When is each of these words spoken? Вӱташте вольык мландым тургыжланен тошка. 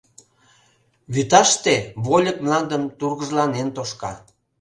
Вӱташте 1.13 1.75
вольык 2.05 2.37
мландым 2.43 2.83
тургыжланен 2.99 3.67
тошка. 3.75 4.11